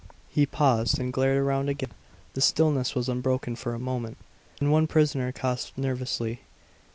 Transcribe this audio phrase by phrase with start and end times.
[0.31, 1.91] He paused, and glared around again.
[2.33, 4.17] The stillness was unbroken for a moment;
[4.59, 6.39] then one prisoner coughed nervously.